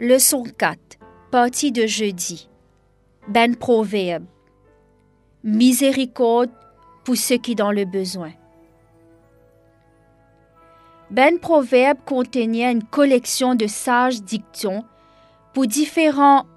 Leçon 0.00 0.42
4, 0.42 0.98
partie 1.30 1.70
de 1.70 1.86
jeudi. 1.86 2.48
Ben 3.28 3.54
proverbe. 3.54 4.24
Miséricorde 5.44 6.50
pour 7.04 7.16
ceux 7.16 7.36
qui 7.36 7.54
dans 7.54 7.70
le 7.70 7.84
besoin. 7.84 8.32
Ben 11.10 11.38
proverbe 11.38 11.98
contenait 12.04 12.72
une 12.72 12.82
collection 12.82 13.54
de 13.54 13.68
sages 13.68 14.20
dictons 14.20 14.82
pour 15.52 15.68
différentes 15.68 16.48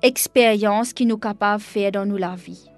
expériences 0.00 0.94
qui 0.94 1.04
nous 1.04 1.18
capables 1.18 1.62
de 1.62 1.66
faire 1.66 1.92
dans 1.92 2.06
nous 2.06 2.16
la 2.16 2.34
vie. 2.34 2.70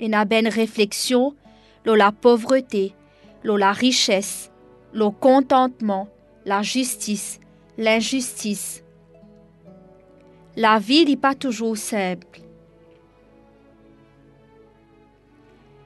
Il 0.00 0.08
y 0.08 0.24
ben 0.24 0.48
réflexion, 0.48 1.36
la 1.84 2.10
pauvreté, 2.10 2.92
la 3.44 3.70
richesse, 3.70 4.50
le 4.92 5.10
contentement, 5.10 6.08
la 6.44 6.62
justice, 6.62 7.38
l'injustice. 7.78 8.82
La 10.56 10.78
vie 10.78 11.06
n'est 11.06 11.16
pas 11.16 11.34
toujours 11.34 11.76
simple. 11.76 12.40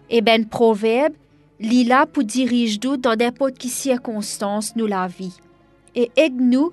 Et 0.08 0.22
ben 0.22 0.46
proverbe, 0.46 1.12
lit 1.60 1.84
là 1.84 2.06
pour 2.06 2.24
diriger 2.24 2.80
nous 2.82 2.96
dans 2.96 3.14
n'importe 3.14 3.58
quelle 3.58 3.70
circonstance 3.70 4.74
nous 4.74 4.86
la 4.86 5.06
vie. 5.06 5.36
Et 5.94 6.10
aide 6.16 6.40
nous 6.40 6.72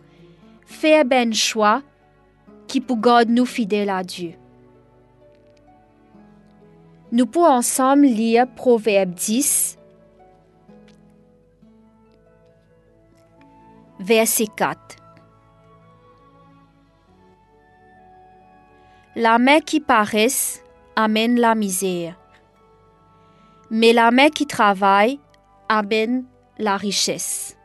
faire 0.66 1.06
ben 1.06 1.34
choix 1.34 1.82
qui 2.68 2.80
pour 2.80 3.00
garder 3.00 3.32
nous 3.32 3.46
fidèles 3.46 3.90
à 3.90 4.04
Dieu. 4.04 4.34
Nous 7.12 7.26
pouvons 7.26 7.48
ensemble 7.48 8.04
lire 8.04 8.46
Proverbe 8.56 9.14
10, 9.14 9.78
verset 14.00 14.46
4. 14.56 14.99
La 19.22 19.38
main 19.38 19.60
qui 19.60 19.82
paresse 19.82 20.64
amène 20.96 21.42
la 21.42 21.54
misère, 21.54 22.16
mais 23.70 23.92
la 23.92 24.12
main 24.12 24.30
qui 24.30 24.46
travaille 24.48 25.20
amène 25.68 26.24
la 26.58 26.78
richesse. 26.78 27.58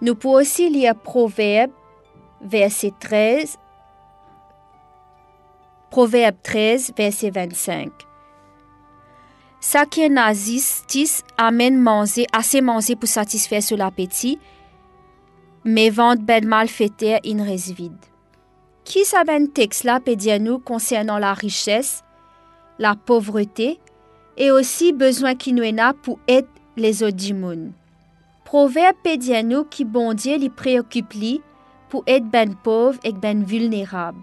Nous 0.00 0.14
pouvons 0.14 0.36
aussi 0.36 0.70
lire 0.70 0.94
Proverbe, 0.94 1.70
verset 2.40 2.94
13, 2.98 3.58
Proverbe 5.90 6.36
13, 6.42 6.94
verset 6.96 7.28
25. 7.28 7.92
Ça 9.60 9.84
qui 9.84 10.00
est 10.00 10.08
nazistis 10.08 11.22
amène 11.36 11.78
manger, 11.78 12.26
assez 12.32 12.62
manger 12.62 12.96
pour 12.96 13.10
satisfaire 13.10 13.62
son 13.62 13.80
appétit, 13.80 14.38
mais 15.66 15.90
vente 15.90 16.20
ben 16.20 16.46
malfaiteur 16.46 17.18
in 17.24 17.42
res 17.42 17.72
vide. 17.74 18.06
Qui 18.84 19.02
ben 19.26 19.48
peut 20.04 20.14
dire 20.14 20.38
nous 20.38 20.60
concernant 20.60 21.18
la 21.18 21.34
richesse, 21.34 22.04
la 22.78 22.94
pauvreté 22.94 23.80
et 24.36 24.52
aussi 24.52 24.92
besoin 24.92 25.34
qui 25.34 25.52
nous 25.52 25.64
a 25.82 25.92
pour 25.92 26.20
être 26.28 26.48
les 26.76 27.02
monde. 27.34 27.72
Proverbe 28.44 28.96
nous 29.44 29.64
qui 29.64 29.84
bon 29.84 30.14
Dieu 30.14 30.36
li 30.36 30.50
préoccupe 30.50 31.12
li 31.14 31.42
pour 31.88 32.04
être 32.06 32.26
ben 32.26 32.54
pauvre 32.54 33.00
et 33.02 33.12
ben 33.12 33.42
vulnérable. 33.42 34.20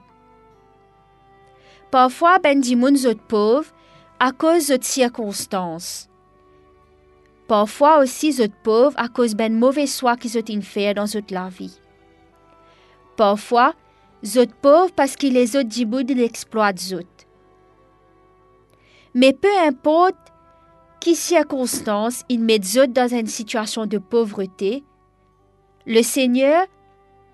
Parfois 1.92 2.39
ben 2.39 2.61
du 2.61 2.77
monde 2.77 3.05
autres 3.05 3.27
pauvres 3.27 3.73
à 4.17 4.32
cause 4.32 4.67
de 4.67 4.77
circonstances. 4.82 6.08
Parfois 7.48 7.99
aussi 7.99 8.33
zot 8.33 8.48
pauvres 8.64 8.98
à 8.98 9.09
cause 9.09 9.36
ben 9.36 9.54
mauvais 9.54 9.87
choix 9.87 10.15
qu'ils 10.15 10.37
ont 10.37 10.61
fait 10.61 10.93
dans 10.93 11.08
zot 11.08 11.20
la 11.30 11.49
vie. 11.49 11.77
Parfois, 13.17 13.73
zot 14.26 14.48
pauvres 14.61 14.93
parce 14.95 15.15
qu'ils 15.15 15.33
les 15.33 15.55
autres 15.55 15.70
du 15.70 15.86
bout 15.86 16.03
de. 16.03 16.14
Mais 19.14 19.33
peu 19.33 19.55
importe 19.65 20.15
qui 20.99 21.15
circonstances 21.15 22.23
ils 22.30 22.39
mettent 22.39 22.93
dans 22.93 23.14
une 23.14 23.27
situation 23.27 23.86
de 23.86 23.98
pauvreté, 23.98 24.83
le 25.86 26.02
Seigneur, 26.02 26.65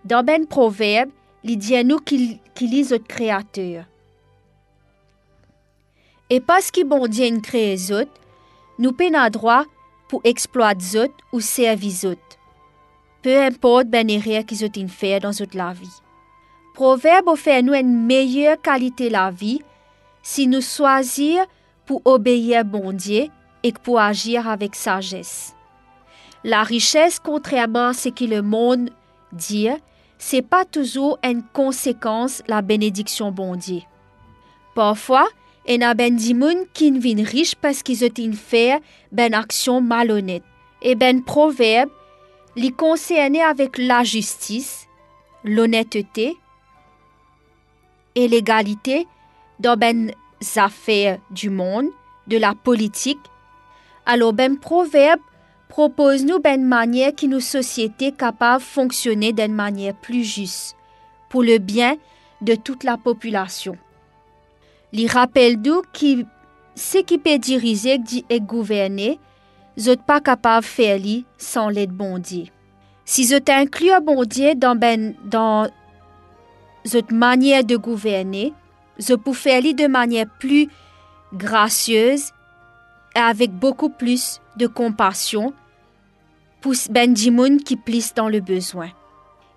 dans 0.06 0.24
ben 0.26 0.48
proverbe, 0.48 1.10
il 1.44 1.58
dit 1.58 1.76
à 1.76 1.84
nous 1.84 2.00
qu'il 2.00 2.40
qu 2.56 2.66
est 2.66 2.92
notre 2.92 3.08
créateur. 3.08 3.86
Et 6.32 6.40
parce 6.40 6.72
qu'il 6.72 6.88
bon 6.88 7.08
Dieu 7.08 7.40
créé 7.42 7.78
zot, 7.78 8.10
nous 8.80 8.92
prenons 8.92 9.30
droit 9.30 9.66
pour 10.10 10.20
exploiter 10.26 11.12
ou 11.32 11.40
servir 11.40 11.92
zot. 11.92 12.16
Peu 13.22 13.42
importe 13.42 13.88
erreur 13.94 14.46
qu'ils 14.46 14.66
ont 14.66 14.88
fait 14.90 15.20
dans 15.20 15.34
toute 15.34 15.54
la 15.54 15.72
vie. 15.72 16.02
Proverbe 16.74 17.28
offre 17.28 17.62
nous 17.62 17.74
une 17.74 18.06
meilleure 18.06 18.62
qualité 18.62 19.08
de 19.08 19.14
la 19.14 19.32
vie 19.32 19.62
si 20.24 20.48
nous 20.48 20.62
choisir 20.62 21.46
pour 21.86 22.02
obéir 22.06 22.66
bon 22.66 22.92
Dieu 22.92 23.28
et 23.64 23.72
pour 23.72 24.00
agir 24.00 24.48
avec 24.48 24.76
sagesse. 24.76 25.54
La 26.44 26.64
richesse, 26.64 27.20
contrairement 27.20 27.88
à 27.88 27.94
ce 27.94 28.10
que 28.10 28.24
le 28.24 28.42
monde 28.42 28.92
dit, 29.34 29.70
c'est 30.18 30.42
pas 30.42 30.66
toujours 30.66 31.20
une 31.24 31.44
conséquence 31.44 32.42
la 32.48 32.62
bénédiction 32.62 33.32
bon 33.32 33.56
Dieu. 33.56 33.82
Parfois, 34.76 35.28
y 35.70 35.84
a 35.84 35.94
ben 35.94 36.16
di 36.16 36.34
moun 36.34 36.66
qui 36.74 36.90
vin 36.90 37.24
riche 37.24 37.54
parce 37.54 37.84
qu'ils 37.84 38.04
ont 38.04 38.34
fait 38.34 38.82
ben 39.12 39.36
action 39.36 39.82
malhonnête. 39.82 40.44
Et 40.82 40.96
ben 40.96 41.24
proverbe, 41.24 41.92
li 42.56 42.72
concerné 42.72 43.44
avec 43.44 43.78
la 43.78 44.04
justice, 44.04 44.88
l'honnêteté 45.44 46.38
et 48.16 48.28
l'égalité 48.28 49.06
dans 49.60 49.78
ben 49.78 50.12
affaires 50.56 51.20
du 51.30 51.52
monde, 51.52 51.90
de 52.26 52.38
la 52.38 52.56
politique. 52.56 53.20
Alors 54.08 54.34
ben 54.34 54.58
proverbe 54.58 55.22
propose 55.68 56.26
nous 56.26 56.40
ben 56.40 56.66
manière 56.66 57.14
qui 57.14 57.28
nous 57.28 57.42
société 57.42 58.12
capable 58.12 58.64
de 58.64 58.68
fonctionner 58.68 59.34
d'une 59.34 59.54
manière 59.54 59.94
plus 59.94 60.24
juste 60.24 60.76
pour 61.30 61.44
le 61.44 61.60
bien 61.60 61.96
de 62.42 62.56
toute 62.56 62.84
la 62.84 62.98
population. 62.98 63.78
Li 64.92 65.08
rappelle 65.08 65.62
nous 65.62 65.82
que 65.94 66.26
ce 66.76 67.00
qui 67.00 67.18
peut 67.18 67.38
diriger 67.38 68.00
et 68.30 68.40
gouverner, 68.40 69.20
vous 69.78 69.96
pas 69.96 70.20
capable 70.20 70.66
de 70.66 70.70
faire 70.70 70.98
li 70.98 71.26
sans 71.38 71.70
l'aide 71.70 71.92
bon 71.92 72.18
Dieu. 72.18 72.46
Si 73.06 73.26
vous 73.26 73.40
inclus 73.48 73.92
bon 74.04 74.24
Dieu 74.24 74.56
dans 74.56 74.76
ben 74.76 75.14
votre 76.86 77.14
manière 77.14 77.64
de 77.64 77.76
gouverner, 77.76 78.54
vous 79.00 79.18
pouvez 79.18 79.38
faire 79.38 79.62
li 79.62 79.74
de 79.74 79.88
manière 79.88 80.28
plus 80.40 80.68
gracieuse 81.34 82.32
et 83.16 83.20
avec 83.20 83.52
beaucoup 83.52 83.90
plus 83.90 84.42
de 84.58 84.68
compassion 84.68 85.54
pour 86.62 86.74
ben 86.90 87.14
di 87.14 87.32
qui 87.64 87.76
plisse 87.76 88.14
dans 88.14 88.30
le 88.30 88.42
besoin. 88.42 88.90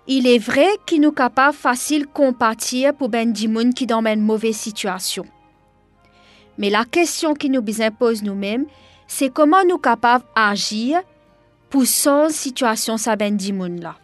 Il 0.07 0.27
est 0.27 0.37
vrai 0.37 0.67
qu'il 0.85 1.01
nous 1.01 1.13
capable 1.13 1.55
facile 1.55 2.07
compatir 2.07 2.93
pour 2.93 3.07
ben 3.07 3.31
di 3.31 3.47
qui 3.73 3.85
dans 3.85 4.05
une 4.05 4.21
mauvaise 4.21 4.57
situation. 4.57 5.25
Mais 6.57 6.69
la 6.69 6.83
question 6.83 7.33
qui 7.33 7.49
nous 7.49 7.63
impose 7.81 8.21
nous-mêmes, 8.21 8.65
c'est 9.07 9.31
comment 9.33 9.63
nous 9.63 9.77
capables 9.77 10.25
d'agir 10.35 11.01
pour 11.69 11.85
son 11.85 12.29
situation 12.29 12.97
sa 12.97 13.15
ben 13.15 13.37
là. 13.79 13.95